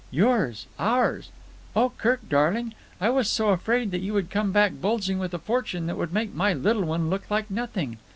Yours. 0.09 0.65
Ours. 0.79 1.29
Oh, 1.75 1.91
Kirk, 1.95 2.27
darling, 2.27 2.73
I 2.99 3.09
was 3.11 3.29
so 3.29 3.49
afraid 3.49 3.91
that 3.91 4.01
you 4.01 4.15
would 4.15 4.31
come 4.31 4.51
back 4.51 4.81
bulging 4.81 5.19
with 5.19 5.31
a 5.31 5.37
fortune 5.37 5.85
that 5.85 5.95
would 5.95 6.11
make 6.11 6.33
my 6.33 6.53
little 6.55 6.85
one 6.85 7.11
look 7.11 7.29
like 7.29 7.51
nothing. 7.51 7.99